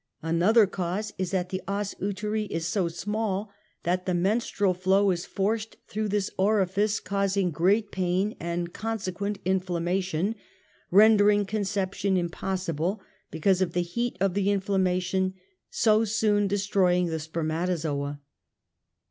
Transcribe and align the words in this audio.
Another 0.23 0.65
cause 0.65 1.13
is 1.19 1.29
that 1.29 1.49
the 1.49 1.61
osuteri 1.67 2.45
is 2.47 2.65
so 2.65 2.87
small 2.87 3.51
that 3.83 4.07
the 4.07 4.15
menstrual 4.15 4.73
fluid 4.73 5.13
is 5.19 5.27
forced 5.27 5.77
throuo^h 5.87 6.09
this 6.09 6.31
orifice 6.39 6.99
causing 6.99 7.51
great 7.51 7.91
pain 7.91 8.35
and 8.39 8.73
consequent 8.73 9.37
inflamma 9.45 10.01
tion, 10.01 10.33
rendering 10.89 11.45
conception 11.45 12.17
impossible, 12.17 12.99
because 13.29 13.61
of 13.61 13.73
the 13.73 13.83
heat 13.83 14.17
of 14.19 14.33
the 14.33 14.49
inflammation 14.49 15.35
so 15.69 16.03
soon 16.03 16.47
destroying 16.47 17.05
the 17.05 17.17
sper 17.19 17.43
.matozoa. 17.45 18.17